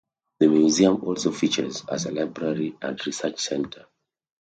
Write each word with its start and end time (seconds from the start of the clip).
The 0.39 0.47
museum 0.47 1.03
also 1.03 1.31
features 1.31 1.83
a 1.87 1.95
library 2.09 2.75
and 2.81 2.99
research 3.05 3.39
center. 3.39 3.85